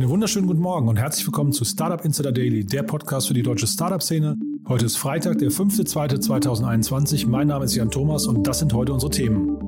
[0.00, 3.42] Einen wunderschönen guten Morgen und herzlich willkommen zu Startup Insider Daily, der Podcast für die
[3.42, 4.34] deutsche Startup-Szene.
[4.66, 7.28] Heute ist Freitag, der 5.2.2021.
[7.28, 9.58] Mein Name ist Jan Thomas und das sind heute unsere Themen.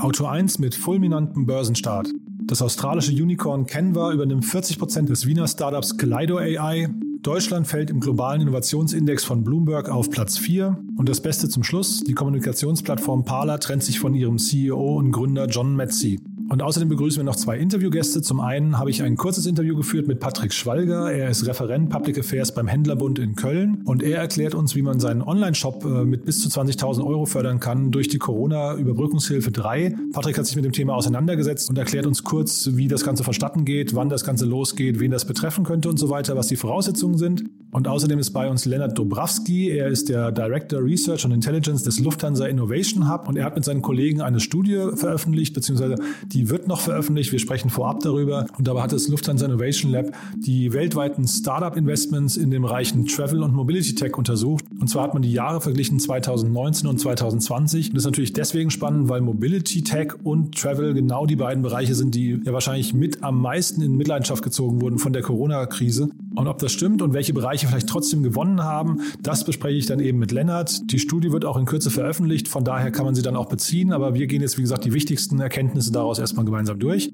[0.00, 2.10] Auto 1 mit fulminantem Börsenstart.
[2.42, 6.90] Das australische Unicorn Canva übernimmt 40% des Wiener Startups Kaleido AI.
[7.22, 10.78] Deutschland fällt im globalen Innovationsindex von Bloomberg auf Platz 4.
[10.98, 15.46] Und das Beste zum Schluss, die Kommunikationsplattform Parler trennt sich von ihrem CEO und Gründer
[15.46, 16.20] John Metzi.
[16.50, 18.22] Und außerdem begrüßen wir noch zwei Interviewgäste.
[18.22, 21.08] Zum einen habe ich ein kurzes Interview geführt mit Patrick Schwalger.
[21.12, 24.98] Er ist Referent Public Affairs beim Händlerbund in Köln und er erklärt uns, wie man
[24.98, 29.94] seinen Online-Shop äh, mit bis zu 20.000 Euro fördern kann durch die Corona-Überbrückungshilfe 3.
[30.12, 33.64] Patrick hat sich mit dem Thema auseinandergesetzt und erklärt uns kurz, wie das Ganze verstatten
[33.64, 37.16] geht, wann das Ganze losgeht, wen das betreffen könnte und so weiter, was die Voraussetzungen
[37.16, 37.44] sind.
[37.70, 39.70] Und außerdem ist bei uns Lennart Dobrawski.
[39.70, 43.64] Er ist der Director Research and Intelligence des Lufthansa Innovation Hub und er hat mit
[43.64, 45.94] seinen Kollegen eine Studie veröffentlicht, beziehungsweise
[46.26, 47.32] die wird noch veröffentlicht.
[47.32, 48.46] Wir sprechen vorab darüber.
[48.56, 53.54] Und dabei hat das Lufthansa Innovation Lab die weltweiten Startup-Investments in den Bereichen Travel und
[53.54, 54.64] Mobility Tech untersucht.
[54.80, 57.88] Und zwar hat man die Jahre verglichen 2019 und 2020.
[57.88, 61.94] Und das ist natürlich deswegen spannend, weil Mobility Tech und Travel genau die beiden Bereiche
[61.94, 66.10] sind, die ja wahrscheinlich mit am meisten in Mitleidenschaft gezogen wurden von der Corona-Krise.
[66.36, 70.00] Und ob das stimmt und welche Bereiche vielleicht trotzdem gewonnen haben, das bespreche ich dann
[70.00, 70.90] eben mit Lennart.
[70.90, 73.92] Die Studie wird auch in Kürze veröffentlicht, von daher kann man sie dann auch beziehen.
[73.92, 77.12] Aber wir gehen jetzt, wie gesagt, die wichtigsten Erkenntnisse daraus erstmal gemeinsam durch.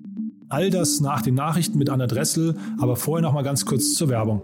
[0.48, 4.10] All das nach den Nachrichten mit Anna Dressel, aber vorher noch mal ganz kurz zur
[4.10, 4.42] Werbung.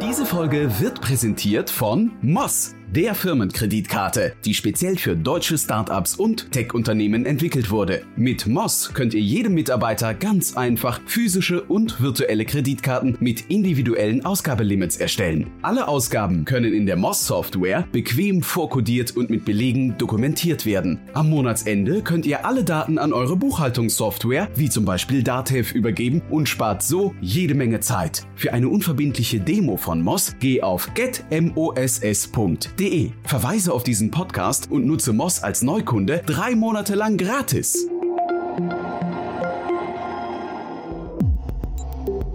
[0.00, 7.26] Diese Folge wird präsentiert von Moss der Firmenkreditkarte, die speziell für deutsche Startups und Tech-Unternehmen
[7.26, 8.02] entwickelt wurde.
[8.14, 14.98] Mit Moss könnt ihr jedem Mitarbeiter ganz einfach physische und virtuelle Kreditkarten mit individuellen Ausgabelimits
[14.98, 15.50] erstellen.
[15.62, 21.00] Alle Ausgaben können in der Moss-Software bequem vorkodiert und mit Belegen dokumentiert werden.
[21.14, 26.48] Am Monatsende könnt ihr alle Daten an eure Buchhaltungssoftware, wie zum Beispiel Datev, übergeben und
[26.48, 28.24] spart so jede Menge Zeit.
[28.36, 33.10] Für eine unverbindliche Demo von Moss geh auf getmoss.de moss.de.
[33.24, 37.88] Verweise auf diesen Podcast und nutze Moss als Neukunde drei Monate lang gratis.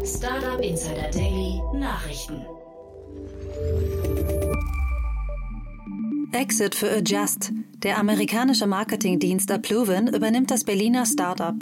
[0.03, 2.41] Startup Insider Daily Nachrichten.
[6.31, 7.51] Exit für Adjust.
[7.83, 11.55] Der amerikanische Marketingdienst Appluven übernimmt das Berliner Startup.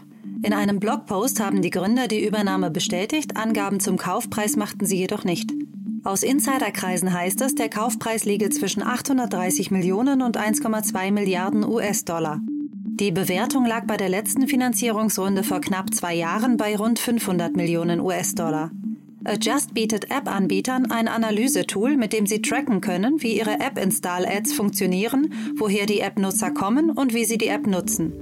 [0.43, 5.23] In einem Blogpost haben die Gründer die Übernahme bestätigt, Angaben zum Kaufpreis machten sie jedoch
[5.23, 5.51] nicht.
[6.03, 12.39] Aus Insiderkreisen heißt es, der Kaufpreis liege zwischen 830 Millionen und 1,2 Milliarden US-Dollar.
[12.99, 17.99] Die Bewertung lag bei der letzten Finanzierungsrunde vor knapp zwei Jahren bei rund 500 Millionen
[17.99, 18.71] US-Dollar.
[19.23, 25.85] Adjust bietet App-Anbietern ein Analysetool, mit dem sie tracken können, wie ihre App-Install-Ads funktionieren, woher
[25.85, 28.13] die App-Nutzer kommen und wie sie die App nutzen.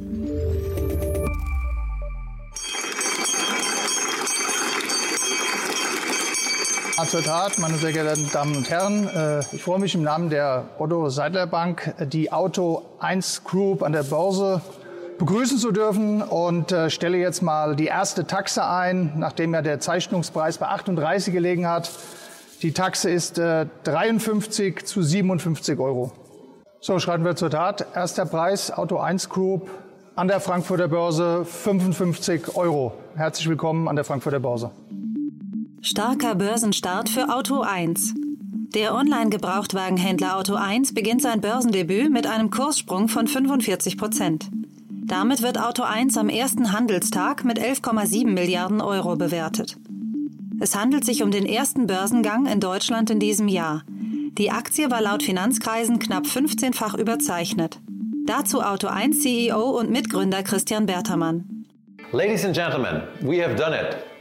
[7.11, 9.07] Tat, meine sehr geehrten Damen und Herren.
[9.07, 13.91] Äh, ich freue mich im Namen der Otto Seidler Bank, die Auto 1 Group an
[13.91, 14.61] der Börse
[15.19, 19.79] begrüßen zu dürfen und äh, stelle jetzt mal die erste Taxe ein, nachdem ja der
[19.79, 21.91] Zeichnungspreis bei 38 gelegen hat.
[22.63, 26.11] Die Taxe ist 53 äh, zu 57 Euro.
[26.81, 27.85] So, schreiten wir zur Tat.
[27.93, 29.69] Erster Preis, Auto 1 Group
[30.15, 32.93] an der Frankfurter Börse, 55 Euro.
[33.15, 34.71] Herzlich willkommen an der Frankfurter Börse.
[35.87, 38.15] Starker Börsenstart für Auto 1.
[38.73, 44.49] Der Online-Gebrauchtwagenhändler Auto 1 beginnt sein Börsendebüt mit einem Kurssprung von 45 Prozent.
[44.89, 49.77] Damit wird Auto 1 am ersten Handelstag mit 11,7 Milliarden Euro bewertet.
[50.59, 53.83] Es handelt sich um den ersten Börsengang in Deutschland in diesem Jahr.
[54.39, 57.79] Die Aktie war laut Finanzkreisen knapp 15-fach überzeichnet.
[58.25, 61.63] Dazu Auto 1 CEO und Mitgründer Christian Bertermann.
[62.11, 64.14] Ladies and gentlemen, we have done it.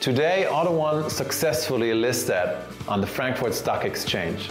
[0.00, 2.56] Today, Auto1 successfully listed
[2.86, 4.50] on the Frankfurt Stock Exchange.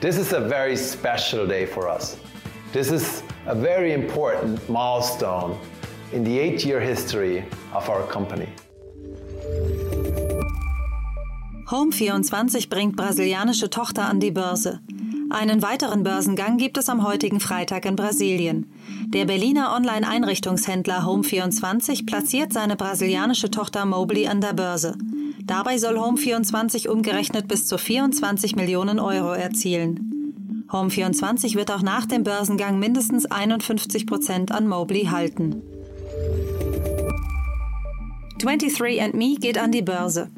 [0.00, 2.18] This is a very special day for us.
[2.72, 5.58] This is a very important milestone
[6.12, 8.48] in the eight year history of our company.
[11.66, 14.80] Home24 bringt brasilianische Tochter an die Börse.
[15.28, 18.70] Einen weiteren Börsengang gibt es am heutigen Freitag in Brasilien.
[19.08, 24.96] Der Berliner Online-Einrichtungshändler Home24 platziert seine brasilianische Tochter Mobley an der Börse.
[25.44, 30.64] Dabei soll Home24 umgerechnet bis zu 24 Millionen Euro erzielen.
[30.70, 35.62] Home24 wird auch nach dem Börsengang mindestens 51 Prozent an Mobley halten.
[38.40, 40.28] 23andMe geht an die Börse.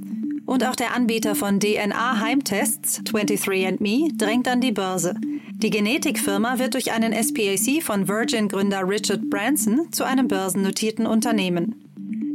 [0.48, 5.14] Und auch der Anbieter von DNA-Heimtests, 23andMe, drängt an die Börse.
[5.52, 11.74] Die Genetikfirma wird durch einen SPAC von Virgin-Gründer Richard Branson zu einem börsennotierten Unternehmen.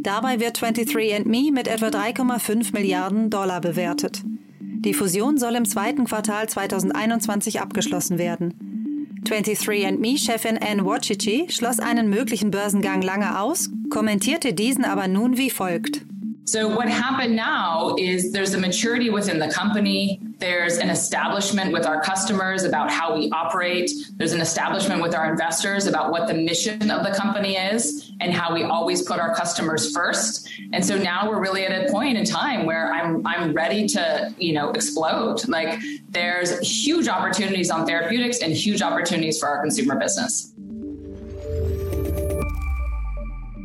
[0.04, 4.22] Dabei wird 23andMe mit etwa 3,5 Milliarden Dollar bewertet.
[4.60, 9.24] Die Fusion soll im zweiten Quartal 2021 abgeschlossen werden.
[9.26, 16.06] 23andMe-Chefin Anne Wachichi schloss einen möglichen Börsengang lange aus, kommentierte diesen aber nun wie folgt.
[16.46, 20.20] So what happened now is there's a maturity within the company.
[20.40, 23.90] There's an establishment with our customers about how we operate.
[24.18, 28.34] There's an establishment with our investors about what the mission of the company is and
[28.34, 30.50] how we always put our customers first.
[30.74, 34.34] And so now we're really at a point in time where I'm I'm ready to,
[34.38, 35.48] you know, explode.
[35.48, 35.80] Like
[36.10, 40.53] there's huge opportunities on therapeutics and huge opportunities for our consumer business.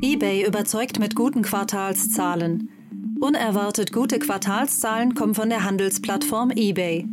[0.00, 2.70] eBay überzeugt mit guten Quartalszahlen.
[3.20, 7.04] Unerwartet gute Quartalszahlen kommen von der Handelsplattform eBay.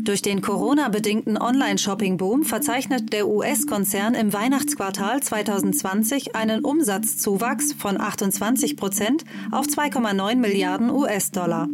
[0.00, 9.24] Durch den Corona-bedingten Online-Shopping-Boom verzeichnet der US-Konzern im Weihnachtsquartal 2020 einen Umsatzzuwachs von 28 Prozent
[9.52, 11.68] auf 2,9 Milliarden US-Dollar.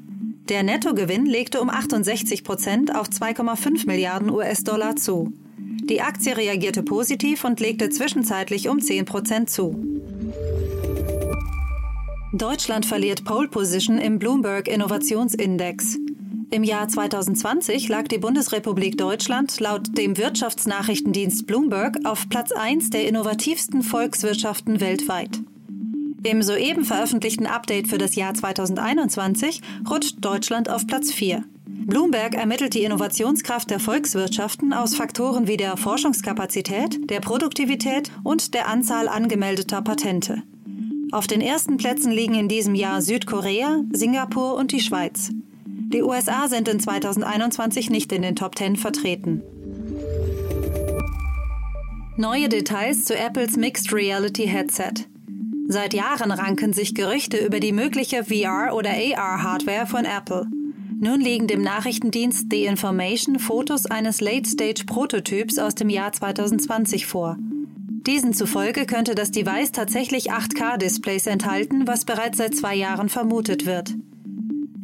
[0.51, 5.33] Der Nettogewinn legte um 68 Prozent auf 2,5 Milliarden US-Dollar zu.
[5.89, 9.98] Die Aktie reagierte positiv und legte zwischenzeitlich um 10 Prozent zu.
[12.35, 15.97] Deutschland verliert Pole Position im Bloomberg Innovationsindex.
[16.51, 23.09] Im Jahr 2020 lag die Bundesrepublik Deutschland laut dem Wirtschaftsnachrichtendienst Bloomberg auf Platz 1 der
[23.09, 25.41] innovativsten Volkswirtschaften weltweit.
[26.23, 31.45] Im soeben veröffentlichten Update für das Jahr 2021 rutscht Deutschland auf Platz 4.
[31.65, 38.69] Bloomberg ermittelt die Innovationskraft der Volkswirtschaften aus Faktoren wie der Forschungskapazität, der Produktivität und der
[38.69, 40.43] Anzahl angemeldeter Patente.
[41.11, 45.31] Auf den ersten Plätzen liegen in diesem Jahr Südkorea, Singapur und die Schweiz.
[45.65, 49.43] Die USA sind in 2021 nicht in den Top 10 vertreten.
[52.19, 55.07] Neue Details zu Apples Mixed Reality Headset.
[55.67, 60.47] Seit Jahren ranken sich Gerüchte über die mögliche VR- oder AR-Hardware von Apple.
[61.01, 67.39] Nun liegen dem Nachrichtendienst The Information Fotos eines Late-Stage-Prototyps aus dem Jahr 2020 vor.
[68.07, 73.95] Diesen zufolge könnte das Device tatsächlich 8K-Displays enthalten, was bereits seit zwei Jahren vermutet wird.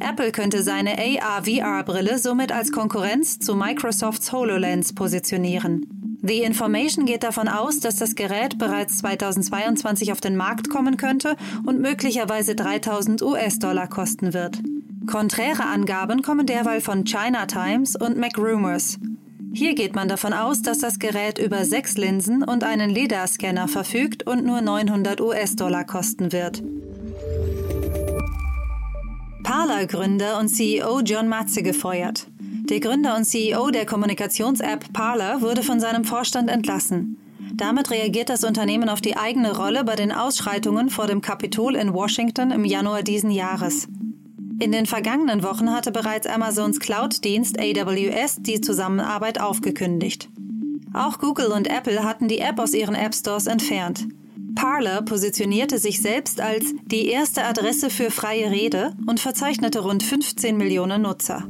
[0.01, 6.19] Apple könnte seine AR-VR-Brille somit als Konkurrenz zu Microsofts HoloLens positionieren.
[6.23, 11.37] The Information geht davon aus, dass das Gerät bereits 2022 auf den Markt kommen könnte
[11.65, 14.59] und möglicherweise 3000 US-Dollar kosten wird.
[15.07, 18.99] Konträre Angaben kommen derweil von China Times und MacRumors.
[19.57, 24.27] Hier geht man davon aus, dass das Gerät über sechs Linsen und einen LIDAR-Scanner verfügt
[24.27, 26.61] und nur 900 US-Dollar kosten wird.
[29.45, 32.27] Parler-Gründer und CEO John Matze gefeuert.
[32.69, 37.17] Der Gründer und CEO der Kommunikations-App Parler wurde von seinem Vorstand entlassen.
[37.55, 41.95] Damit reagiert das Unternehmen auf die eigene Rolle bei den Ausschreitungen vor dem Kapitol in
[41.95, 43.87] Washington im Januar diesen Jahres.
[44.61, 50.29] In den vergangenen Wochen hatte bereits Amazons Cloud-Dienst AWS die Zusammenarbeit aufgekündigt.
[50.93, 54.07] Auch Google und Apple hatten die App aus ihren App Stores entfernt.
[54.55, 60.57] Parler positionierte sich selbst als die erste Adresse für freie Rede und verzeichnete rund 15
[60.57, 61.45] Millionen Nutzer.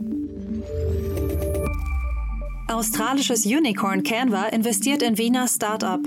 [2.69, 6.01] Australisches Unicorn Canva investiert in Wiener Startup.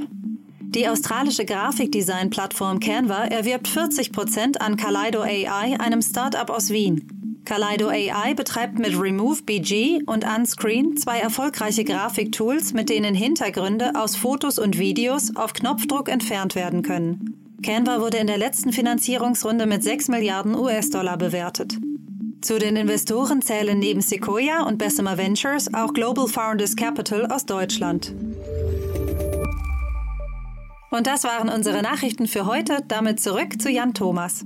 [0.77, 7.41] Die australische Grafikdesign-Plattform Canva erwirbt 40 Prozent an Kaleido AI, einem Startup aus Wien.
[7.45, 14.15] Kaleido AI betreibt mit Remove BG und Unscreen zwei erfolgreiche Grafiktools, mit denen Hintergründe aus
[14.15, 17.57] Fotos und Videos auf Knopfdruck entfernt werden können.
[17.63, 21.75] Canva wurde in der letzten Finanzierungsrunde mit 6 Milliarden US-Dollar bewertet.
[22.41, 28.13] Zu den Investoren zählen neben Sequoia und Bessemer Ventures auch Global Founders Capital aus Deutschland.
[30.89, 32.79] Und das waren unsere Nachrichten für heute.
[32.87, 34.45] Damit zurück zu Jan Thomas.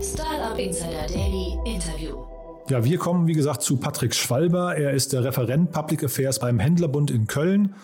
[0.00, 2.16] Startup Insider Daily Interview.
[2.68, 4.76] Ja, wir kommen wie gesagt zu Patrick Schwalber.
[4.76, 7.74] Er ist der Referent Public Affairs beim Händlerbund in Köln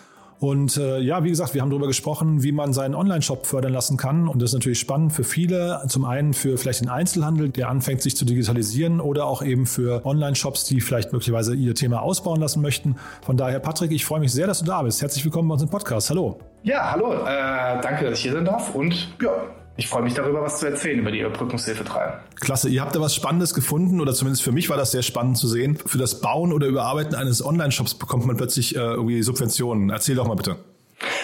[0.43, 3.95] und äh, ja, wie gesagt, wir haben darüber gesprochen, wie man seinen Online-Shop fördern lassen
[3.95, 4.27] kann.
[4.27, 5.81] Und das ist natürlich spannend für viele.
[5.87, 10.05] Zum einen für vielleicht den Einzelhandel, der anfängt, sich zu digitalisieren oder auch eben für
[10.05, 12.97] Online-Shops, die vielleicht möglicherweise ihr Thema ausbauen lassen möchten.
[13.21, 15.01] Von daher, Patrick, ich freue mich sehr, dass du da bist.
[15.01, 16.09] Herzlich willkommen bei uns im Podcast.
[16.09, 16.37] Hallo.
[16.63, 17.13] Ja, hallo.
[17.13, 18.75] Äh, danke, dass ich hier sein darf.
[18.75, 19.31] Und ja,
[19.75, 22.19] ich freue mich darüber, was zu erzählen über die Überbrückungshilfe 3.
[22.39, 25.37] Klasse, ihr habt da was Spannendes gefunden oder zumindest für mich war das sehr spannend
[25.37, 25.77] zu sehen.
[25.85, 29.89] Für das Bauen oder Überarbeiten eines Online-Shops bekommt man plötzlich äh, irgendwie Subventionen.
[29.89, 30.57] Erzähl doch mal bitte.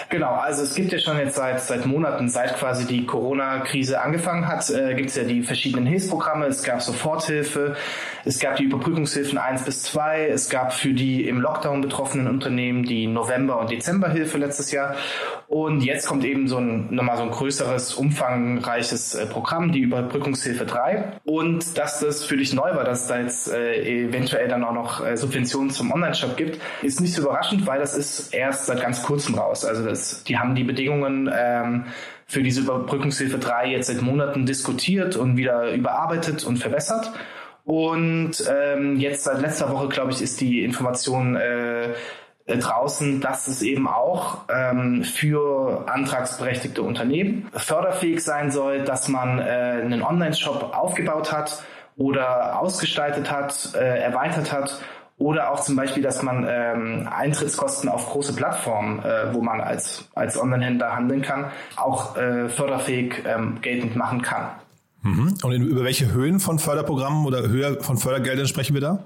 [0.09, 4.47] Genau, also es gibt ja schon jetzt seit, seit Monaten, seit quasi die Corona-Krise angefangen
[4.47, 6.47] hat, äh, gibt es ja die verschiedenen Hilfsprogramme.
[6.47, 7.75] Es gab Soforthilfe,
[8.25, 12.83] es gab die Überbrückungshilfen 1 bis 2, es gab für die im Lockdown betroffenen Unternehmen
[12.83, 14.95] die November- und Dezemberhilfe letztes Jahr.
[15.47, 20.65] Und jetzt kommt eben so ein, nochmal so ein größeres, umfangreiches äh, Programm, die Überbrückungshilfe
[20.65, 21.19] 3.
[21.25, 24.73] Und dass das für dich neu war, dass es da jetzt äh, eventuell dann auch
[24.73, 28.81] noch äh, Subventionen zum Online-Shop gibt, ist nicht so überraschend, weil das ist erst seit
[28.81, 29.58] ganz kurzem raus.
[29.65, 31.85] Also das, die haben die Bedingungen ähm,
[32.25, 37.11] für diese Überbrückungshilfe 3 jetzt seit Monaten diskutiert und wieder überarbeitet und verbessert.
[37.65, 41.93] Und ähm, jetzt seit letzter Woche, glaube ich, ist die Information äh,
[42.47, 49.41] draußen, dass es eben auch ähm, für antragsberechtigte Unternehmen förderfähig sein soll, dass man äh,
[49.41, 51.63] einen Online-Shop aufgebaut hat
[51.97, 54.81] oder ausgestaltet hat, äh, erweitert hat
[55.19, 60.09] oder auch zum Beispiel, dass man ähm, Eintrittskosten auf große Plattformen, äh, wo man als,
[60.15, 64.47] als Online-Händler handeln kann, auch äh, förderfähig ähm, geltend machen kann.
[65.01, 65.33] Mhm.
[65.43, 69.03] Und über welche Höhen von Förderprogrammen oder Höhe von Fördergeldern sprechen wir da?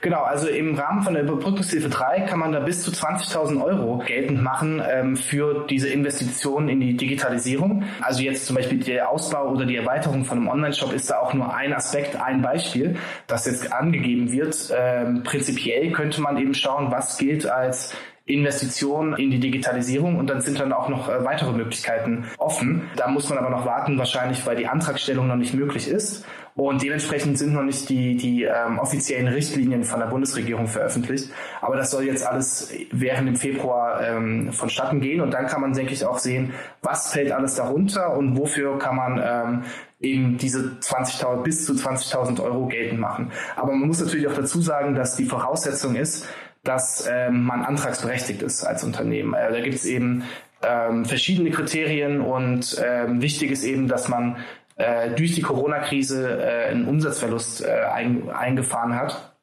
[0.00, 3.98] Genau, also im Rahmen von der Überbrückungshilfe 3 kann man da bis zu 20.000 Euro
[3.98, 7.84] geltend machen ähm, für diese Investitionen in die Digitalisierung.
[8.00, 11.34] Also jetzt zum Beispiel der Ausbau oder die Erweiterung von einem Online-Shop ist da auch
[11.34, 14.72] nur ein Aspekt, ein Beispiel, das jetzt angegeben wird.
[14.74, 17.92] Ähm, prinzipiell könnte man eben schauen, was gilt als
[18.26, 22.90] Investitionen in die Digitalisierung und dann sind dann auch noch äh, weitere Möglichkeiten offen.
[22.96, 26.24] Da muss man aber noch warten, wahrscheinlich, weil die Antragstellung noch nicht möglich ist.
[26.56, 31.30] Und dementsprechend sind noch nicht die, die ähm, offiziellen Richtlinien von der Bundesregierung veröffentlicht.
[31.60, 35.20] Aber das soll jetzt alles während dem Februar ähm, vonstatten gehen.
[35.20, 38.96] Und dann kann man, denke ich, auch sehen, was fällt alles darunter und wofür kann
[38.96, 39.62] man ähm,
[40.00, 43.32] eben diese 20.000 bis zu 20.000 Euro geltend machen.
[43.54, 46.26] Aber man muss natürlich auch dazu sagen, dass die Voraussetzung ist,
[46.66, 49.34] dass ähm, man antragsberechtigt ist als Unternehmen.
[49.34, 50.24] Äh, da gibt es eben
[50.62, 54.36] ähm, verschiedene Kriterien und ähm, wichtig ist eben, dass man
[54.76, 59.34] äh, durch die Corona-Krise äh, einen Umsatzverlust äh, ein, eingefahren hat.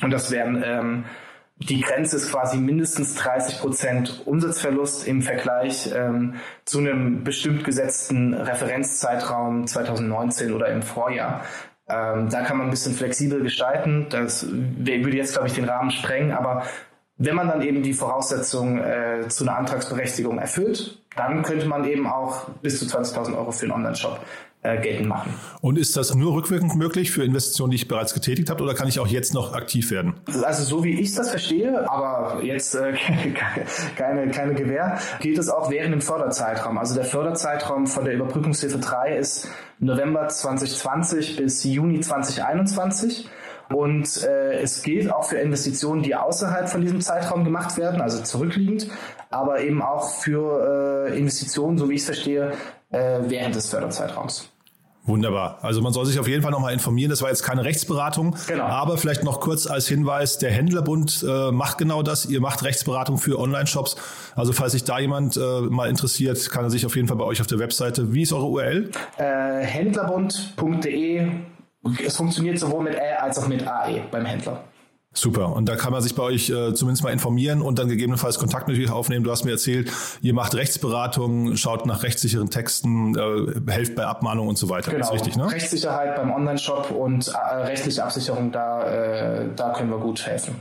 [0.00, 1.04] Und das wären ähm,
[1.68, 8.34] die Grenze ist quasi mindestens 30 Prozent Umsatzverlust im Vergleich ähm, zu einem bestimmt gesetzten
[8.34, 11.44] Referenzzeitraum 2019 oder im Vorjahr.
[11.88, 14.06] Ähm, da kann man ein bisschen flexibel gestalten.
[14.10, 16.32] Das würde jetzt, glaube ich, den Rahmen sprengen.
[16.32, 16.64] Aber
[17.16, 22.06] wenn man dann eben die Voraussetzungen äh, zu einer Antragsberechtigung erfüllt, dann könnte man eben
[22.06, 24.20] auch bis zu 20.000 Euro für einen Online-Shop
[24.62, 25.34] äh, geltend machen.
[25.60, 28.86] Und ist das nur rückwirkend möglich für Investitionen, die ich bereits getätigt habe, oder kann
[28.86, 30.14] ich auch jetzt noch aktiv werden?
[30.44, 32.94] Also so wie ich das verstehe, aber jetzt äh,
[33.96, 36.78] keine, keine Gewähr, gilt es auch während dem Förderzeitraum.
[36.78, 39.48] Also der Förderzeitraum von der Überbrückungshilfe 3 ist
[39.80, 43.28] November 2020 bis Juni 2021.
[43.68, 48.22] Und äh, es gilt auch für Investitionen, die außerhalb von diesem Zeitraum gemacht werden, also
[48.22, 48.88] zurückliegend,
[49.30, 52.52] aber eben auch für äh, Investitionen, so wie ich es verstehe,
[52.92, 54.48] äh, während des Förderzeitraums.
[55.04, 55.58] Wunderbar.
[55.62, 57.10] Also man soll sich auf jeden Fall nochmal informieren.
[57.10, 58.64] Das war jetzt keine Rechtsberatung, genau.
[58.64, 62.26] aber vielleicht noch kurz als Hinweis, der Händlerbund äh, macht genau das.
[62.26, 63.96] Ihr macht Rechtsberatung für Online-Shops.
[64.36, 67.24] Also falls sich da jemand äh, mal interessiert, kann er sich auf jeden Fall bei
[67.24, 68.14] euch auf der Webseite.
[68.14, 68.90] Wie ist eure URL?
[69.16, 71.30] Äh, händlerbund.de.
[72.06, 74.62] Es funktioniert sowohl mit Ä als auch mit AE beim Händler.
[75.14, 75.54] Super.
[75.54, 78.68] Und da kann man sich bei euch äh, zumindest mal informieren und dann gegebenenfalls Kontakt
[78.68, 79.24] natürlich aufnehmen.
[79.24, 79.92] Du hast mir erzählt,
[80.22, 84.90] ihr macht Rechtsberatung, schaut nach rechtssicheren Texten, äh, helft bei Abmahnung und so weiter.
[84.90, 85.00] Genau.
[85.00, 85.50] Das ist richtig, ne?
[85.52, 90.54] Rechtssicherheit beim Online-Shop und äh, rechtliche Absicherung, da, äh, da können wir gut helfen.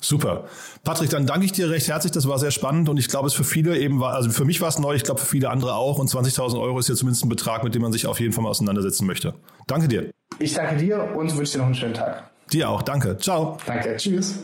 [0.00, 0.44] Super.
[0.84, 2.12] Patrick, dann danke ich dir recht herzlich.
[2.12, 4.60] Das war sehr spannend und ich glaube, es für viele eben war, also für mich
[4.60, 7.24] war es neu, ich glaube für viele andere auch und 20.000 Euro ist ja zumindest
[7.24, 9.34] ein Betrag, mit dem man sich auf jeden Fall mal auseinandersetzen möchte.
[9.66, 10.10] Danke dir.
[10.38, 12.30] Ich danke dir und wünsche dir noch einen schönen Tag.
[12.52, 13.16] Dir auch, danke.
[13.18, 13.56] Ciao.
[13.66, 14.38] Danke, tschüss.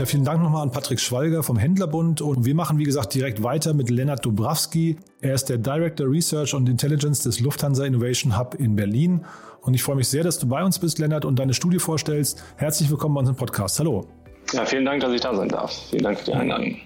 [0.00, 3.42] Ja, vielen Dank nochmal an Patrick Schwalger vom Händlerbund und wir machen wie gesagt direkt
[3.42, 4.96] weiter mit Lennart Dubrawski.
[5.20, 9.26] Er ist der Director Research und Intelligence des Lufthansa Innovation Hub in Berlin
[9.60, 12.42] und ich freue mich sehr, dass du bei uns bist, Lennart, und deine Studie vorstellst.
[12.56, 13.78] Herzlich willkommen bei unserem Podcast.
[13.78, 14.06] Hallo.
[14.54, 15.70] Ja, vielen Dank, dass ich da sein darf.
[15.90, 16.76] Vielen Dank für die Einladung.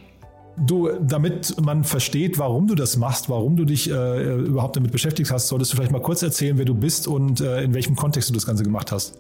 [0.56, 5.32] Du, damit man versteht, warum du das machst, warum du dich äh, überhaupt damit beschäftigt
[5.32, 8.30] hast, solltest du vielleicht mal kurz erzählen, wer du bist und äh, in welchem Kontext
[8.30, 9.14] du das Ganze gemacht hast.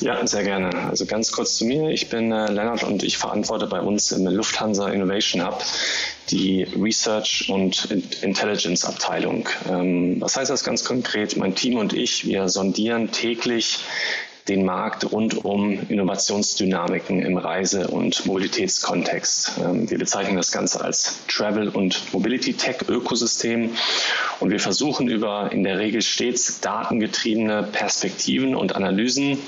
[0.00, 0.74] Ja, sehr gerne.
[0.88, 1.90] Also ganz kurz zu mir.
[1.90, 5.64] Ich bin äh, Lennart und ich verantworte bei uns im Lufthansa Innovation Hub
[6.30, 7.86] die Research und
[8.22, 9.48] Intelligence Abteilung.
[9.68, 11.36] Ähm, was heißt das ganz konkret?
[11.36, 13.80] Mein Team und ich, wir sondieren täglich
[14.50, 19.52] den Markt rund um Innovationsdynamiken im Reise- und Mobilitätskontext.
[19.64, 23.70] Ähm, wir bezeichnen das Ganze als Travel- und Mobility-Tech-Ökosystem
[24.40, 29.38] und wir versuchen über in der Regel stets datengetriebene Perspektiven und Analysen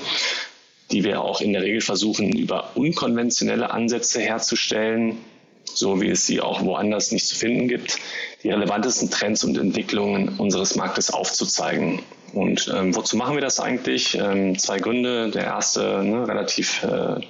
[0.91, 5.17] die wir auch in der Regel versuchen, über unkonventionelle Ansätze herzustellen,
[5.65, 7.97] so wie es sie auch woanders nicht zu finden gibt,
[8.43, 12.03] die relevantesten Trends und Entwicklungen unseres Marktes aufzuzeigen.
[12.33, 14.17] Und ähm, wozu machen wir das eigentlich?
[14.17, 15.29] Ähm, zwei Gründe.
[15.29, 17.21] Der erste, ne, relativ äh,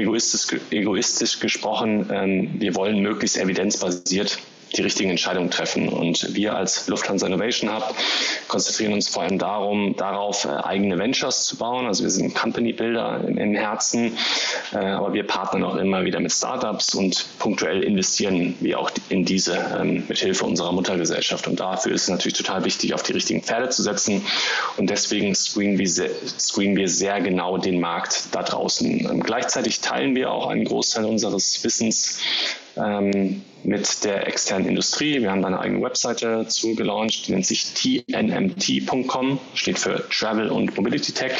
[0.00, 4.38] egoistisch, egoistisch gesprochen, ähm, wir wollen möglichst evidenzbasiert
[4.76, 5.88] die richtigen Entscheidungen treffen.
[5.88, 7.94] Und wir als Lufthansa Innovation Hub
[8.48, 11.86] konzentrieren uns vor allem darum, darauf, äh, eigene Ventures zu bauen.
[11.86, 14.16] Also wir sind Company Builder im, Herzen,
[14.72, 19.24] äh, aber wir partnern auch immer wieder mit Startups und punktuell investieren wir auch in
[19.24, 21.46] diese ähm, mit Hilfe unserer Muttergesellschaft.
[21.46, 24.24] Und dafür ist es natürlich total wichtig, auf die richtigen Pferde zu setzen.
[24.76, 29.08] Und deswegen screenen wir sehr, screenen wir sehr genau den Markt da draußen.
[29.10, 32.18] Ähm, gleichzeitig teilen wir auch einen Großteil unseres Wissens
[32.76, 35.20] ähm, mit der externen Industrie.
[35.20, 40.50] Wir haben da eine eigene Webseite zu gelauncht, die nennt sich tnmt.com, steht für Travel
[40.50, 41.32] und Mobility Tech.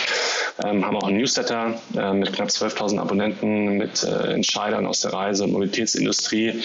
[0.64, 5.12] Ähm, haben auch einen Newsletter äh, mit knapp 12.000 Abonnenten, mit äh, Entscheidern aus der
[5.12, 6.62] Reise- und Mobilitätsindustrie.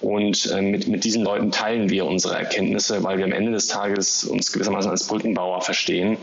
[0.00, 3.68] Und äh, mit, mit diesen Leuten teilen wir unsere Erkenntnisse, weil wir am Ende des
[3.68, 6.18] Tages uns gewissermaßen als Brückenbauer verstehen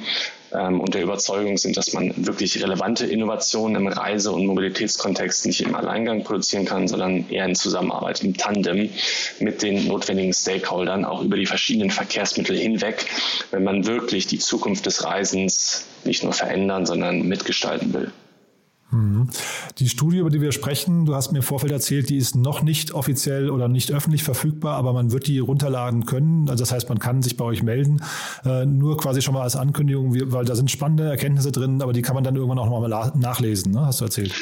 [0.53, 5.61] ähm, und der Überzeugung sind, dass man wirklich relevante Innovationen im Reise- und Mobilitätskontext nicht
[5.61, 8.89] im Alleingang produzieren kann, sondern eher in Zusammenarbeit, im Tandem
[9.39, 13.05] mit den notwendigen Stakeholdern, auch über die verschiedenen Verkehrsmittel hinweg,
[13.51, 18.11] wenn man wirklich die Zukunft des Reisens nicht nur verändern, sondern mitgestalten will.
[18.91, 19.29] Mhm.
[19.77, 22.63] Die Studie, über die wir sprechen, du hast mir im Vorfeld erzählt, die ist noch
[22.63, 26.50] nicht offiziell oder nicht öffentlich verfügbar, aber man wird die runterladen können.
[26.50, 28.01] Also das heißt, man kann sich bei euch melden.
[28.46, 32.01] Äh, nur quasi schon mal als Ankündigung, weil da sind spannende Erkenntnisse drin, aber die
[32.01, 33.86] kann man dann irgendwann auch noch mal nachlesen, ne?
[33.86, 34.34] hast du erzählt.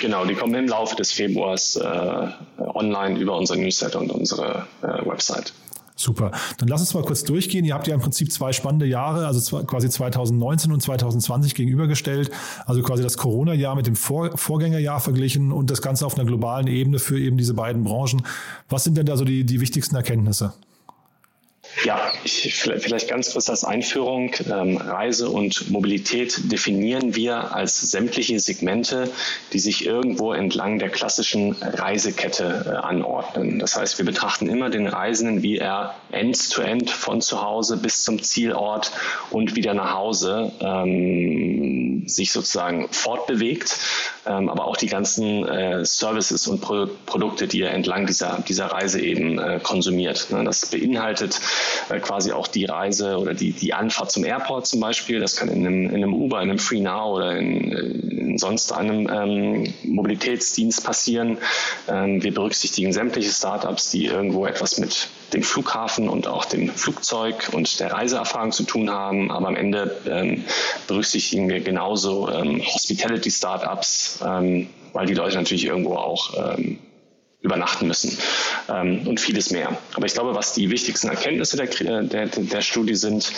[0.00, 5.06] Genau, die kommen im Laufe des Februars äh, online über unser Newsletter und unsere äh,
[5.06, 5.52] Website.
[5.96, 6.32] Super.
[6.58, 7.64] Dann lass uns mal kurz durchgehen.
[7.64, 12.32] Ihr habt ja im Prinzip zwei spannende Jahre, also quasi 2019 und 2020 gegenübergestellt.
[12.66, 16.66] Also quasi das Corona-Jahr mit dem Vor Vorgängerjahr verglichen und das Ganze auf einer globalen
[16.66, 18.22] Ebene für eben diese beiden Branchen.
[18.68, 20.52] Was sind denn da so die, die wichtigsten Erkenntnisse?
[21.82, 24.32] Ja, ich, vielleicht ganz kurz als Einführung.
[24.48, 29.10] Ähm, Reise und Mobilität definieren wir als sämtliche Segmente,
[29.52, 33.58] die sich irgendwo entlang der klassischen Reisekette äh, anordnen.
[33.58, 38.04] Das heißt, wir betrachten immer den Reisenden, wie er end-to-end -end von zu Hause bis
[38.04, 38.92] zum Zielort
[39.30, 43.76] und wieder nach Hause ähm, sich sozusagen fortbewegt,
[44.26, 48.66] ähm, aber auch die ganzen äh, Services und Pro Produkte, die er entlang dieser, dieser
[48.66, 50.28] Reise eben äh, konsumiert.
[50.30, 51.40] Das beinhaltet
[51.88, 55.20] äh, quasi auch die Reise oder die, die Anfahrt zum Airport zum Beispiel.
[55.20, 57.70] Das kann in einem, in einem Uber, in einem Free Now oder in,
[58.34, 61.38] in sonst einem ähm, Mobilitätsdienst passieren.
[61.88, 67.50] Ähm, wir berücksichtigen sämtliche Startups, die irgendwo etwas mit dem Flughafen und auch dem Flugzeug
[67.52, 69.30] und der Reiseerfahrung zu tun haben.
[69.30, 70.44] Aber am Ende ähm,
[70.86, 76.78] berücksichtigen wir genauso ähm, Hospitality-Startups, ähm, weil die Leute natürlich irgendwo auch ähm,
[77.40, 78.16] übernachten müssen
[78.70, 79.76] ähm, und vieles mehr.
[79.94, 83.32] Aber ich glaube, was die wichtigsten Erkenntnisse der, der, der Studie sind,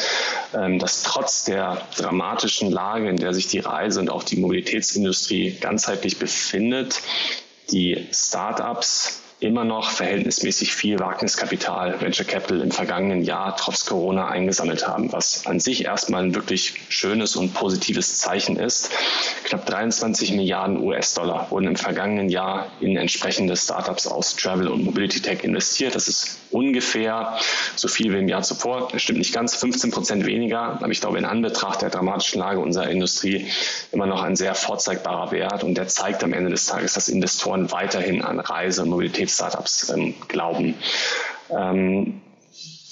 [0.55, 5.57] ähm, dass trotz der dramatischen Lage, in der sich die Reise und auch die Mobilitätsindustrie
[5.61, 7.01] ganzheitlich befindet,
[7.73, 14.87] die Startups immer noch verhältnismäßig viel Wagniskapital, Venture Capital im vergangenen Jahr trotz Corona eingesammelt
[14.87, 18.91] haben, was an sich erstmal ein wirklich schönes und positives Zeichen ist.
[19.45, 25.21] Knapp 23 Milliarden US-Dollar wurden im vergangenen Jahr in entsprechende Startups aus Travel und Mobility
[25.21, 25.95] Tech investiert.
[25.95, 27.39] Das ist ungefähr
[27.77, 28.89] so viel wie im Jahr zuvor.
[28.91, 32.61] Das stimmt nicht ganz, 15 Prozent weniger, aber ich glaube in Anbetracht der dramatischen Lage
[32.61, 33.47] unserer Industrie
[33.93, 37.71] immer noch ein sehr vorzeigbarer Wert und der zeigt am Ende des Tages, dass Investoren
[37.73, 40.75] weiterhin an Reise- und Mobilität Startups ähm, glauben.
[41.51, 42.23] Ähm,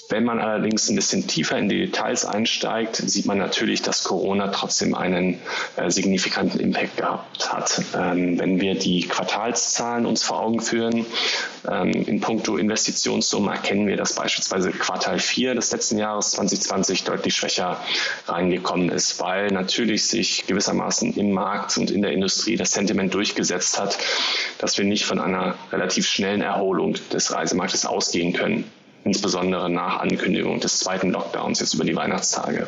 [0.09, 4.49] wenn man allerdings ein bisschen tiefer in die Details einsteigt, sieht man natürlich, dass Corona
[4.49, 5.39] trotzdem einen
[5.77, 7.81] äh, signifikanten Impact gehabt hat.
[7.95, 11.05] Ähm, wenn wir die Quartalszahlen uns vor Augen führen,
[11.69, 17.35] ähm, in puncto Investitionssummen erkennen wir, dass beispielsweise Quartal 4 des letzten Jahres 2020 deutlich
[17.35, 17.79] schwächer
[18.27, 23.79] reingekommen ist, weil natürlich sich gewissermaßen im Markt und in der Industrie das Sentiment durchgesetzt
[23.79, 23.97] hat,
[24.59, 28.71] dass wir nicht von einer relativ schnellen Erholung des Reisemarktes ausgehen können
[29.05, 32.67] insbesondere nach Ankündigung des zweiten Lockdowns jetzt über die Weihnachtstage.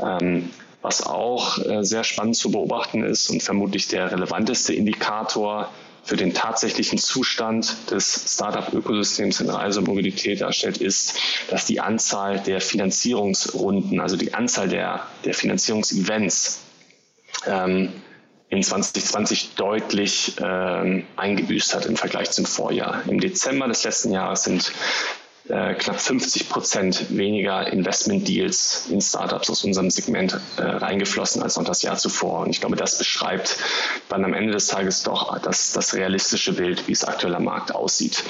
[0.00, 5.68] Ähm, was auch äh, sehr spannend zu beobachten ist und vermutlich der relevanteste Indikator
[6.04, 11.18] für den tatsächlichen Zustand des Startup-Ökosystems in Reisemobilität darstellt, ist,
[11.50, 16.60] dass die Anzahl der Finanzierungsrunden, also die Anzahl der, der Finanzierungsevents
[17.46, 17.92] ähm,
[18.48, 23.02] in 2020 deutlich ähm, eingebüßt hat im Vergleich zum Vorjahr.
[23.06, 24.72] Im Dezember des letzten Jahres sind
[25.48, 31.64] äh, knapp 50 Prozent weniger Investment-Deals in Startups aus unserem Segment äh, reingeflossen als noch
[31.64, 32.40] das Jahr zuvor.
[32.40, 33.56] Und ich glaube, das beschreibt
[34.08, 37.74] dann am Ende des Tages doch das, das realistische Bild, wie es aktuell am Markt
[37.74, 38.24] aussieht.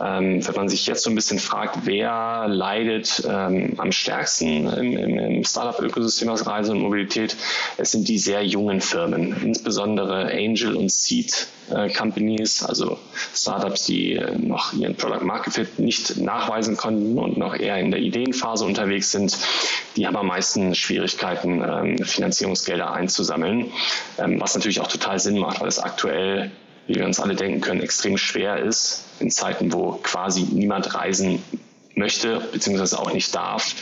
[0.00, 4.96] Ähm, wenn man sich jetzt so ein bisschen fragt, wer leidet ähm, am stärksten im,
[4.96, 7.36] im, im Startup-Ökosystem aus Reise und Mobilität,
[7.76, 12.98] es sind die sehr jungen Firmen, insbesondere Angel und Seed äh, Companies, also
[13.34, 17.90] Startups, die äh, noch ihren Product Market Fit nicht nachweisen konnten und noch eher in
[17.90, 19.36] der Ideenphase unterwegs sind,
[19.96, 23.72] die haben am meisten Schwierigkeiten, ähm, Finanzierungsgelder einzusammeln,
[24.18, 26.50] ähm, was natürlich auch total Sinn macht, weil es aktuell
[26.86, 31.42] wie wir uns alle denken können, extrem schwer ist, in Zeiten, wo quasi niemand reisen
[31.94, 33.74] möchte, beziehungsweise auch nicht darf,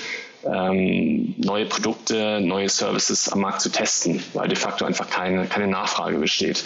[0.44, 5.68] ähm, neue Produkte, neue Services am Markt zu testen, weil de facto einfach keine, keine
[5.68, 6.64] Nachfrage besteht.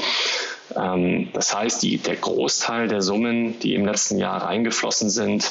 [0.77, 5.51] Ähm, das heißt, die, der Großteil der Summen, die im letzten Jahr reingeflossen sind,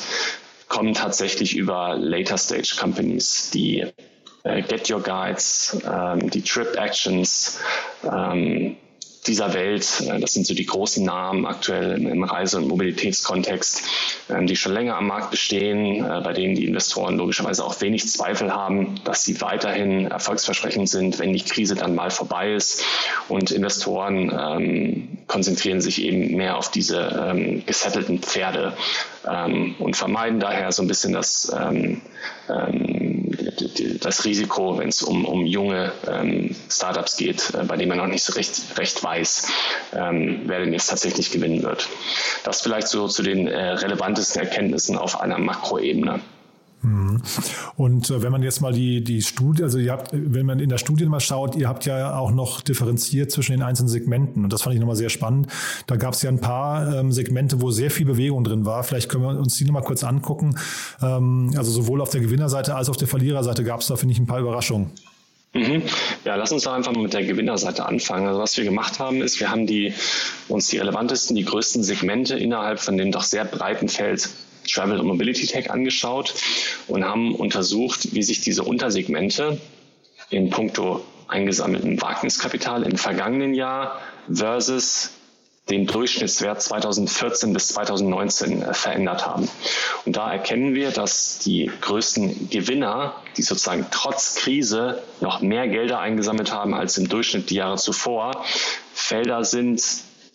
[0.68, 3.86] kommen tatsächlich über Later Stage Companies, die
[4.44, 7.60] äh, Get Your Guides, ähm, die Trip Actions,
[8.04, 8.78] ähm,
[9.26, 10.04] dieser Welt.
[10.08, 13.84] Äh, das sind so die großen Namen aktuell im Reise- und Mobilitätskontext,
[14.30, 18.08] ähm, die schon länger am Markt bestehen, äh, bei denen die Investoren logischerweise auch wenig
[18.10, 22.84] Zweifel haben, dass sie weiterhin erfolgsversprechend sind, wenn die Krise dann mal vorbei ist.
[23.28, 28.74] Und Investoren ähm, konzentrieren sich eben mehr auf diese ähm, gesettelten Pferde
[29.30, 32.02] ähm, und vermeiden daher so ein bisschen das ähm,
[32.50, 32.97] ähm,
[34.02, 38.08] das Risiko, wenn es um, um junge ähm, Startups geht, äh, bei denen man noch
[38.08, 39.48] nicht so recht, recht weiß,
[39.94, 41.88] ähm, wer denn jetzt tatsächlich gewinnen wird.
[42.44, 46.22] Das vielleicht so zu den äh, relevantesten Erkenntnissen auf einer Makroebene.
[46.82, 47.22] Mhm.
[47.76, 50.70] Und äh, wenn man jetzt mal die, die Studie, also ihr habt, wenn man in
[50.70, 54.44] der Studie mal schaut, ihr habt ja auch noch differenziert zwischen den einzelnen Segmenten.
[54.44, 55.48] Und das fand ich nochmal sehr spannend.
[55.88, 58.84] Da gab es ja ein paar ähm, Segmente, wo sehr viel Bewegung drin war.
[58.84, 60.56] Vielleicht können wir uns die nochmal kurz angucken.
[61.02, 64.14] Ähm, also sowohl auf der Gewinnerseite als auch auf der Verliererseite gab es da, finde
[64.14, 64.92] ich, ein paar Überraschungen.
[65.54, 65.82] Mhm.
[66.26, 68.28] Ja, lass uns doch einfach mal mit der Gewinnerseite anfangen.
[68.28, 69.94] Also was wir gemacht haben, ist, wir haben die,
[70.48, 74.30] uns die relevantesten, die größten Segmente innerhalb von dem doch sehr breiten Feld
[74.68, 76.34] Travel und Mobility Tech angeschaut
[76.88, 79.60] und haben untersucht, wie sich diese Untersegmente
[80.30, 84.00] in puncto eingesammelten Wagniskapital im vergangenen Jahr
[84.32, 85.12] versus
[85.70, 89.50] den Durchschnittswert 2014 bis 2019 äh, verändert haben.
[90.06, 96.00] Und da erkennen wir, dass die größten Gewinner, die sozusagen trotz Krise noch mehr Gelder
[96.00, 98.46] eingesammelt haben als im Durchschnitt die Jahre zuvor,
[98.94, 99.82] Felder sind,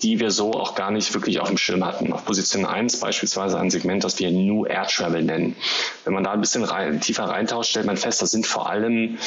[0.02, 2.12] die wir so auch gar nicht wirklich auf dem Schirm hatten.
[2.12, 5.56] Auf Position 1 beispielsweise ein Segment, das wir New Air Travel nennen.
[6.04, 9.18] Wenn man da ein bisschen rein, tiefer reintauscht, stellt man fest, das sind vor allem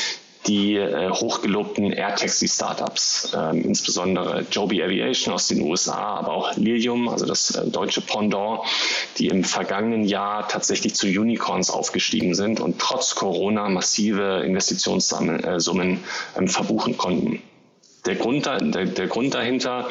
[0.48, 7.26] die äh, hochgelobten Air-Taxi-Startups, ähm, insbesondere Joby Aviation aus den USA, aber auch Lilium, also
[7.26, 8.62] das äh, deutsche Pendant,
[9.18, 15.58] die im vergangenen Jahr tatsächlich zu Unicorns aufgestiegen sind und trotz Corona massive Investitionssummen äh,
[16.38, 17.42] ähm, verbuchen konnten.
[18.06, 19.90] Der Grund, der, der Grund dahinter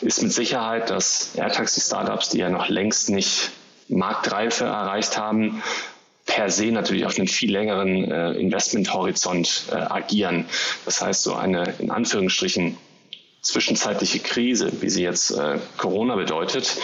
[0.00, 3.50] ist mit Sicherheit, dass Air-Taxi-Startups, die ja noch längst nicht
[3.88, 5.62] Marktreife erreicht haben,
[6.26, 10.46] per se natürlich auf einem viel längeren äh, Investmenthorizont äh, agieren.
[10.84, 12.76] Das heißt, so eine in Anführungsstrichen
[13.46, 16.76] zwischenzeitliche Krise, wie sie jetzt äh, Corona bedeutet,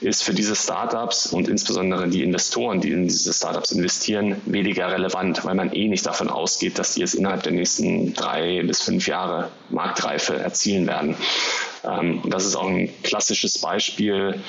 [0.00, 5.44] ist für diese Startups und insbesondere die Investoren, die in diese Startups investieren, weniger relevant,
[5.44, 9.06] weil man eh nicht davon ausgeht, dass die es innerhalb der nächsten drei bis fünf
[9.06, 11.16] Jahre Marktreife erzielen werden.
[11.84, 14.42] Ähm, das ist auch ein klassisches Beispiel,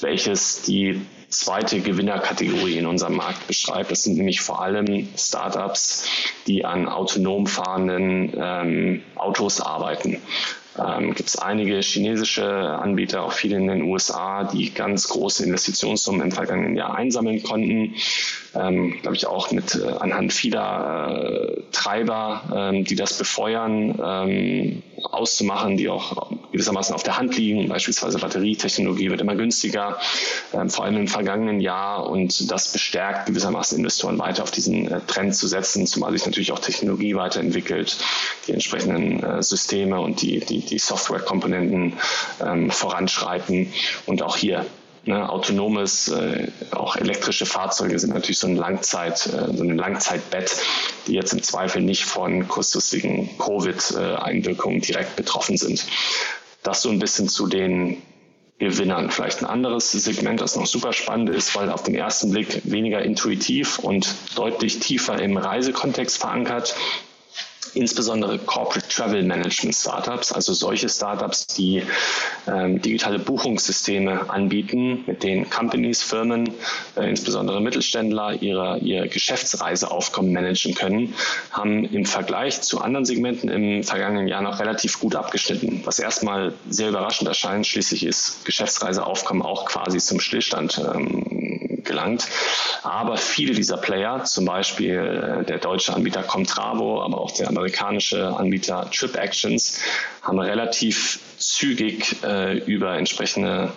[0.00, 3.90] welches die zweite Gewinnerkategorie in unserem Markt beschreibt.
[3.90, 6.06] Das sind nämlich vor allem Startups,
[6.46, 10.20] die an autonom fahrenden ähm, Autos arbeiten
[10.78, 16.22] ähm, gibt es einige chinesische Anbieter, auch viele in den USA, die ganz große Investitionssummen
[16.22, 17.94] im vergangenen Jahr einsammeln konnten.
[18.54, 24.82] Ähm, Glaube ich auch mit äh, anhand vieler äh, Treiber, ähm, die das befeuern, ähm,
[25.04, 27.68] auszumachen, die auch gewissermaßen auf der Hand liegen.
[27.68, 29.98] Beispielsweise Batterietechnologie wird immer günstiger,
[30.52, 32.08] ähm, vor allem im vergangenen Jahr.
[32.08, 36.52] Und das bestärkt gewissermaßen Investoren weiter auf diesen äh, Trend zu setzen, zumal sich natürlich
[36.52, 37.96] auch Technologie weiterentwickelt,
[38.46, 41.94] die entsprechenden äh, Systeme und die, die, die Softwarekomponenten
[42.44, 43.72] ähm, voranschreiten.
[44.06, 44.66] Und auch hier
[45.08, 50.54] Ne, autonomes, äh, auch elektrische Fahrzeuge sind natürlich so ein Langzeit, äh, so ein Langzeitbett,
[51.06, 55.86] die jetzt im Zweifel nicht von kurzfristigen Covid-Einwirkungen direkt betroffen sind.
[56.62, 58.02] Das so ein bisschen zu den
[58.58, 59.10] Gewinnern.
[59.10, 63.00] Vielleicht ein anderes Segment, das noch super spannend ist, weil auf den ersten Blick weniger
[63.00, 66.76] intuitiv und deutlich tiefer im Reisekontext verankert
[67.78, 71.82] insbesondere Corporate Travel Management Startups, also solche Startups, die
[72.46, 76.50] ähm, digitale Buchungssysteme anbieten, mit denen Companies, Firmen,
[76.96, 81.14] äh, insbesondere Mittelständler ihre, ihr Geschäftsreiseaufkommen managen können,
[81.52, 86.54] haben im Vergleich zu anderen Segmenten im vergangenen Jahr noch relativ gut abgeschnitten, was erstmal
[86.68, 87.66] sehr überraschend erscheint.
[87.66, 91.27] Schließlich ist Geschäftsreiseaufkommen auch quasi zum Stillstand ähm,
[91.98, 92.28] gelangt.
[92.82, 98.36] Aber viele dieser Player, zum Beispiel äh, der deutsche Anbieter Comtravo, aber auch der amerikanische
[98.36, 99.80] Anbieter TripActions,
[100.22, 103.72] haben relativ zügig äh, über entsprechende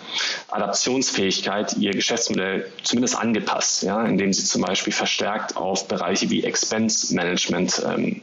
[0.48, 7.14] Adaptionsfähigkeit ihr Geschäftsmodell zumindest angepasst, ja, indem sie zum Beispiel verstärkt auf Bereiche wie Expense
[7.14, 8.20] Management ähm,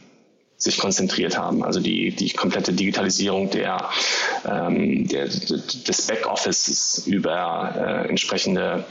[0.60, 1.64] sich konzentriert haben.
[1.64, 3.88] Also die, die komplette Digitalisierung der,
[4.46, 8.84] ähm, der, des Backoffices über äh, entsprechende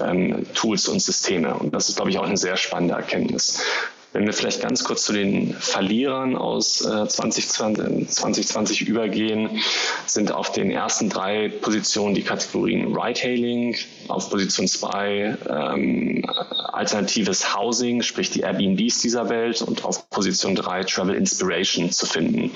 [0.00, 1.54] ähm, Tools und Systeme.
[1.54, 3.62] Und das ist, glaube ich, auch eine sehr spannende Erkenntnis.
[4.14, 9.60] Wenn wir vielleicht ganz kurz zu den Verlierern aus äh, 2020, 2020 übergehen,
[10.06, 16.24] sind auf den ersten drei Positionen die Kategorien Ride-Hailing, auf Position zwei ähm,
[16.72, 22.52] alternatives Housing, sprich die Airbnbs dieser Welt und auf Position drei Travel Inspiration zu finden.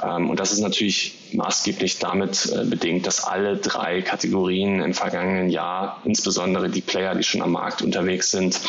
[0.00, 5.48] Ähm, und das ist natürlich maßgeblich damit äh, bedingt, dass alle drei Kategorien im vergangenen
[5.50, 8.60] Jahr, insbesondere die Player, die schon am Markt unterwegs sind,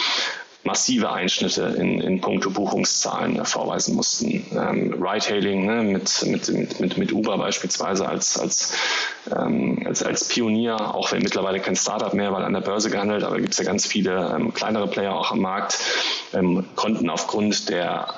[0.65, 4.45] massive Einschnitte in, in puncto Buchungszahlen vorweisen mussten.
[4.51, 8.73] Ähm, Ride-Hailing ne, mit, mit, mit, mit Uber beispielsweise als, als,
[9.35, 13.23] ähm, als, als Pionier, auch wenn mittlerweile kein Startup mehr, weil an der Börse gehandelt,
[13.23, 15.77] aber gibt es ja ganz viele ähm, kleinere Player auch am Markt,
[16.33, 18.13] ähm, konnten aufgrund der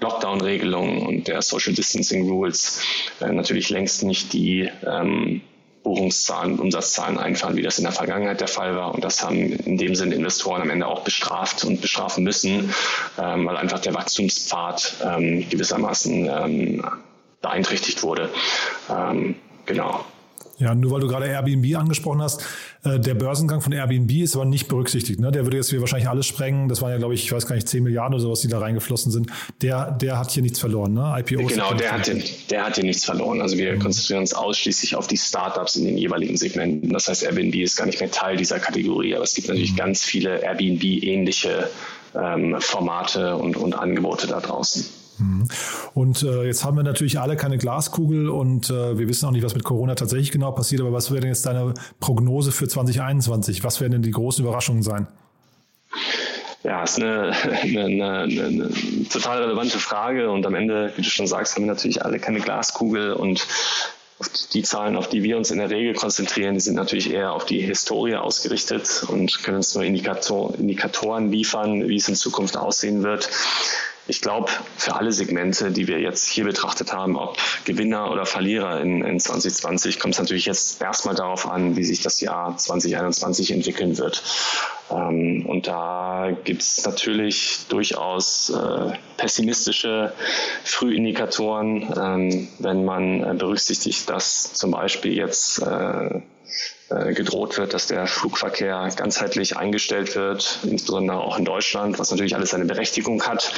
[0.00, 2.80] Lockdown-Regelungen und der Social Distancing Rules
[3.20, 5.40] äh, natürlich längst nicht die ähm,
[5.82, 8.94] Buchungszahlen, Umsatzzahlen einfahren, wie das in der Vergangenheit der Fall war.
[8.94, 12.74] Und das haben in dem Sinne Investoren am Ende auch bestraft und bestrafen müssen,
[13.18, 16.84] ähm, weil einfach der Wachstumspfad ähm, gewissermaßen ähm,
[17.40, 18.30] beeinträchtigt wurde.
[18.90, 19.36] Ähm,
[19.66, 20.04] genau.
[20.58, 22.44] Ja, nur weil du gerade Airbnb angesprochen hast,
[22.84, 25.20] äh, der Börsengang von Airbnb ist aber nicht berücksichtigt.
[25.20, 25.30] Ne?
[25.30, 26.68] Der würde jetzt hier wahrscheinlich alles sprengen.
[26.68, 28.58] Das waren ja, glaube ich, ich weiß gar nicht, 10 Milliarden oder sowas, die da
[28.58, 29.30] reingeflossen sind.
[29.62, 31.14] Der, der hat hier nichts verloren, ne?
[31.18, 31.52] IPOs.
[31.52, 33.40] Genau, der hat, hier, der hat hier nichts verloren.
[33.40, 33.78] Also wir mhm.
[33.78, 36.92] konzentrieren uns ausschließlich auf die Startups in den jeweiligen Segmenten.
[36.92, 39.76] Das heißt, Airbnb ist gar nicht mehr Teil dieser Kategorie, aber es gibt natürlich mhm.
[39.76, 41.70] ganz viele Airbnb-ähnliche
[42.16, 44.97] ähm, Formate und, und Angebote da draußen.
[45.18, 45.48] Mhm.
[45.94, 49.44] Und äh, jetzt haben wir natürlich alle keine Glaskugel und äh, wir wissen auch nicht,
[49.44, 50.80] was mit Corona tatsächlich genau passiert.
[50.80, 53.64] Aber was wäre denn jetzt deine Prognose für 2021?
[53.64, 55.08] Was werden denn die großen Überraschungen sein?
[56.64, 58.70] Ja, ist eine, eine, eine, eine,
[59.10, 62.40] total relevante Frage und am Ende, wie du schon sagst, haben wir natürlich alle keine
[62.40, 63.46] Glaskugel und
[64.52, 67.46] die Zahlen, auf die wir uns in der Regel konzentrieren, die sind natürlich eher auf
[67.46, 73.04] die Historie ausgerichtet und können uns nur Indikator, Indikatoren liefern, wie es in Zukunft aussehen
[73.04, 73.30] wird.
[74.08, 78.80] Ich glaube, für alle Segmente, die wir jetzt hier betrachtet haben, ob Gewinner oder Verlierer
[78.80, 83.50] in, in 2020, kommt es natürlich jetzt erstmal darauf an, wie sich das Jahr 2021
[83.50, 84.22] entwickeln wird.
[84.90, 90.14] Ähm, und da gibt es natürlich durchaus äh, pessimistische
[90.64, 96.22] Frühindikatoren, ähm, wenn man äh, berücksichtigt, dass zum Beispiel jetzt äh,
[96.88, 102.50] gedroht wird, dass der Flugverkehr ganzheitlich eingestellt wird, insbesondere auch in Deutschland, was natürlich alles
[102.50, 103.52] seine Berechtigung hat.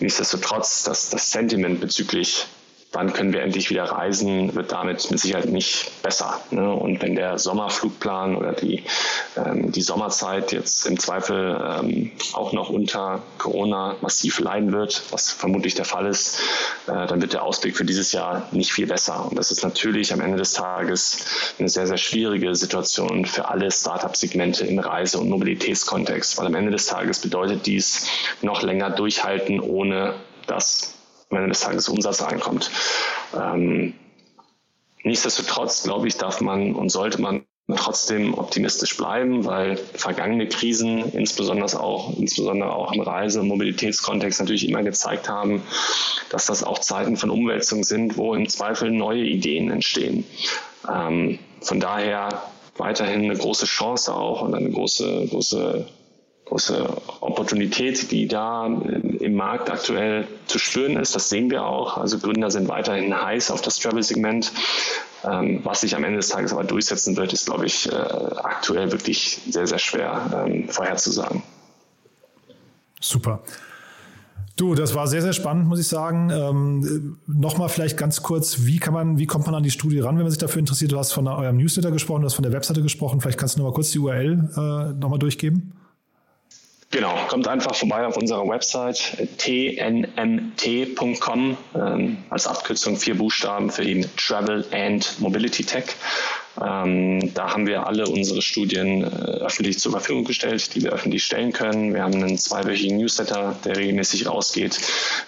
[0.00, 2.46] Nichtsdestotrotz, dass das Sentiment bezüglich
[2.92, 6.40] wann können wir endlich wieder reisen, wird damit mit Sicherheit nicht besser.
[6.50, 6.72] Ne?
[6.72, 8.84] Und wenn der Sommerflugplan oder die,
[9.36, 15.30] ähm, die Sommerzeit jetzt im Zweifel ähm, auch noch unter Corona massiv leiden wird, was
[15.30, 16.40] vermutlich der Fall ist,
[16.86, 19.26] äh, dann wird der Ausblick für dieses Jahr nicht viel besser.
[19.28, 23.70] Und das ist natürlich am Ende des Tages eine sehr, sehr schwierige Situation für alle
[23.70, 28.06] Startup-Segmente im Reise- und Mobilitätskontext, weil am Ende des Tages bedeutet dies
[28.42, 30.14] noch länger durchhalten, ohne
[30.46, 30.94] dass
[31.32, 32.70] am Ende des Tages Umsatz reinkommt.
[33.34, 33.94] Ähm,
[35.02, 37.44] nichtsdestotrotz, glaube ich, darf man und sollte man
[37.76, 44.68] trotzdem optimistisch bleiben, weil vergangene Krisen, insbesondere auch, insbesondere auch im Reise- und Mobilitätskontext natürlich
[44.68, 45.62] immer gezeigt haben,
[46.30, 50.24] dass das auch Zeiten von Umwälzung sind, wo im Zweifel neue Ideen entstehen.
[50.92, 52.42] Ähm, von daher
[52.76, 55.86] weiterhin eine große Chance auch und eine große, große
[56.52, 56.86] große
[57.20, 61.14] Opportunität, die da im Markt aktuell zu spüren ist.
[61.14, 61.96] Das sehen wir auch.
[61.96, 64.52] Also Gründer sind weiterhin heiß auf das Travel-Segment.
[65.24, 68.92] Ähm, was sich am Ende des Tages aber durchsetzen wird, ist, glaube ich, äh, aktuell
[68.92, 71.42] wirklich sehr, sehr schwer ähm, vorherzusagen.
[73.00, 73.40] Super.
[74.56, 76.28] Du, das war sehr, sehr spannend, muss ich sagen.
[76.30, 80.16] Ähm, Nochmal vielleicht ganz kurz, wie kann man, wie kommt man an die Studie ran,
[80.16, 80.92] wenn man sich dafür interessiert?
[80.92, 83.22] Du hast von eurem Newsletter gesprochen, du hast von der Webseite gesprochen.
[83.22, 85.72] Vielleicht kannst du nochmal kurz die URL äh, nochmal durchgeben.
[86.92, 89.96] Genau, kommt einfach vorbei auf unserer Website tnmt.com
[91.74, 95.86] ähm, als Abkürzung vier Buchstaben für eben Travel and Mobility Tech.
[96.60, 101.24] Ähm, da haben wir alle unsere Studien äh, öffentlich zur Verfügung gestellt, die wir öffentlich
[101.24, 101.94] stellen können.
[101.94, 104.78] Wir haben einen zweiwöchigen Newsletter, der regelmäßig rausgeht.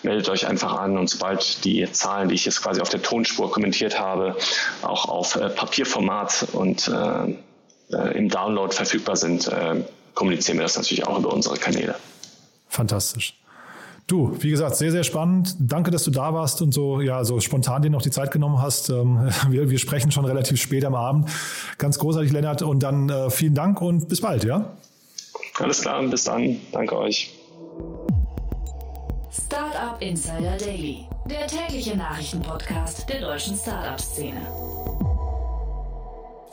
[0.02, 3.50] Meldet euch einfach an und sobald die Zahlen, die ich jetzt quasi auf der Tonspur
[3.50, 4.36] kommentiert habe,
[4.82, 9.76] auch auf äh, Papierformat und äh, äh im Download verfügbar sind, äh,
[10.14, 11.96] kommunizieren wir das natürlich auch über unsere Kanäle.
[12.68, 13.34] Fantastisch.
[14.06, 15.56] Du, wie gesagt, sehr, sehr spannend.
[15.58, 18.60] Danke, dass du da warst und so, ja, so spontan dir noch die Zeit genommen
[18.60, 18.90] hast.
[18.90, 21.30] Ähm, wir, wir sprechen schon relativ spät am Abend.
[21.78, 22.62] Ganz großartig, Lennart.
[22.62, 24.76] Und dann äh, vielen Dank und bis bald, ja?
[25.58, 26.60] Alles klar, bis dann.
[26.72, 27.32] Danke euch.
[29.46, 34.40] Startup Insider Daily, der tägliche Nachrichtenpodcast der deutschen Startup-Szene.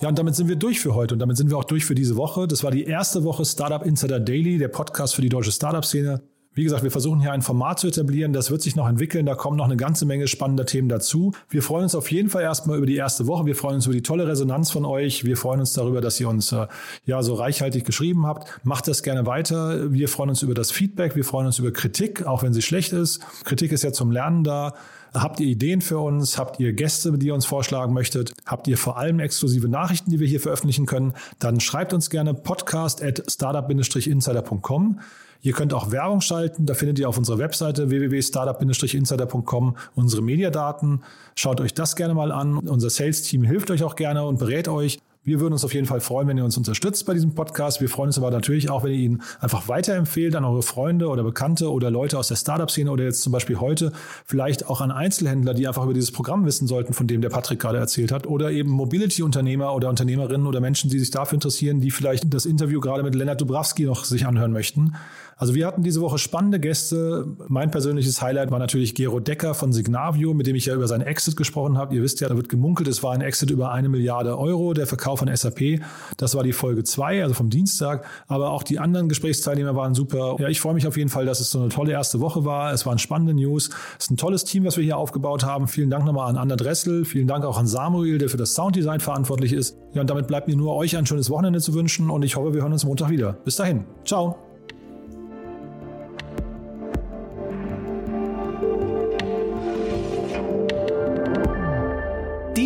[0.01, 1.93] Ja, und damit sind wir durch für heute und damit sind wir auch durch für
[1.93, 2.47] diese Woche.
[2.47, 6.23] Das war die erste Woche Startup Insider Daily, der Podcast für die deutsche Startup-Szene.
[6.53, 8.33] Wie gesagt, wir versuchen hier ein Format zu etablieren.
[8.33, 9.27] Das wird sich noch entwickeln.
[9.27, 11.33] Da kommen noch eine ganze Menge spannender Themen dazu.
[11.49, 13.45] Wir freuen uns auf jeden Fall erstmal über die erste Woche.
[13.45, 15.23] Wir freuen uns über die tolle Resonanz von euch.
[15.23, 16.65] Wir freuen uns darüber, dass ihr uns äh,
[17.05, 18.59] ja so reichhaltig geschrieben habt.
[18.65, 19.93] Macht das gerne weiter.
[19.93, 21.15] Wir freuen uns über das Feedback.
[21.15, 23.21] Wir freuen uns über Kritik, auch wenn sie schlecht ist.
[23.45, 24.73] Kritik ist ja zum Lernen da.
[25.13, 26.37] Habt ihr Ideen für uns?
[26.37, 28.33] Habt ihr Gäste, die ihr uns vorschlagen möchtet?
[28.45, 31.13] Habt ihr vor allem exklusive Nachrichten, die wir hier veröffentlichen können?
[31.39, 34.99] Dann schreibt uns gerne podcast at startup-insider.com.
[35.41, 36.65] Ihr könnt auch Werbung schalten.
[36.65, 41.03] Da findet ihr auf unserer Webseite www.startup-insider.com unsere Mediadaten.
[41.35, 42.57] Schaut euch das gerne mal an.
[42.57, 44.99] Unser Sales-Team hilft euch auch gerne und berät euch.
[45.23, 47.79] Wir würden uns auf jeden Fall freuen, wenn ihr uns unterstützt bei diesem Podcast.
[47.79, 51.23] Wir freuen uns aber natürlich auch, wenn ihr ihn einfach weiterempfehlt an eure Freunde oder
[51.23, 53.91] Bekannte oder Leute aus der Startup-Szene oder jetzt zum Beispiel heute
[54.25, 57.59] vielleicht auch an Einzelhändler, die einfach über dieses Programm wissen sollten, von dem der Patrick
[57.59, 61.91] gerade erzählt hat oder eben Mobility-Unternehmer oder Unternehmerinnen oder Menschen, die sich dafür interessieren, die
[61.91, 64.95] vielleicht das Interview gerade mit Lennart Dubravski noch sich anhören möchten.
[65.41, 67.25] Also wir hatten diese Woche spannende Gäste.
[67.47, 71.01] Mein persönliches Highlight war natürlich Gero Decker von Signavio, mit dem ich ja über seinen
[71.01, 71.95] Exit gesprochen habe.
[71.95, 74.85] Ihr wisst ja, da wird gemunkelt, es war ein Exit über eine Milliarde Euro, der
[74.85, 75.81] Verkauf von SAP.
[76.17, 78.05] Das war die Folge zwei, also vom Dienstag.
[78.27, 80.35] Aber auch die anderen Gesprächsteilnehmer waren super.
[80.37, 82.71] Ja, ich freue mich auf jeden Fall, dass es so eine tolle erste Woche war.
[82.71, 83.71] Es waren spannende News.
[83.97, 85.67] Es ist ein tolles Team, was wir hier aufgebaut haben.
[85.67, 87.03] Vielen Dank nochmal an Anna Dressel.
[87.03, 89.75] Vielen Dank auch an Samuel, der für das Sounddesign verantwortlich ist.
[89.95, 92.53] Ja, und damit bleibt mir nur euch ein schönes Wochenende zu wünschen und ich hoffe,
[92.53, 93.33] wir hören uns Montag wieder.
[93.43, 93.85] Bis dahin.
[94.05, 94.50] Ciao.